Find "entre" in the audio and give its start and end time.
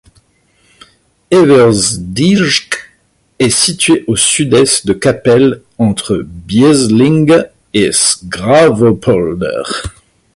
5.77-6.23